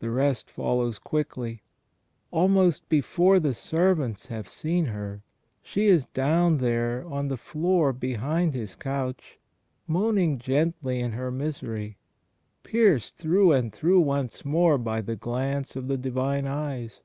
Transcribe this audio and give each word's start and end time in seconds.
The 0.00 0.10
rest 0.10 0.50
follows 0.50 0.98
quickly. 0.98 1.62
Almost 2.32 2.88
before 2.88 3.38
the 3.38 3.54
servants 3.54 4.26
have 4.26 4.48
seen 4.48 4.86
her, 4.86 5.22
she 5.62 5.86
is 5.86 6.08
down 6.08 6.58
there 6.58 7.04
on 7.06 7.28
the 7.28 7.36
floor 7.36 7.92
behind 7.92 8.54
His 8.54 8.74
couch, 8.74 9.38
moaning 9.86 10.40
gently 10.40 10.98
in 10.98 11.12
her 11.12 11.30
misery, 11.30 11.98
pierced 12.64 13.16
through 13.16 13.52
and 13.52 13.72
through 13.72 14.00
once 14.00 14.44
more 14.44 14.76
by 14.76 15.00
the 15.00 15.14
glance 15.14 15.76
of 15.76 15.86
the 15.86 15.96
Divine 15.98 16.48
Eyes. 16.48 17.02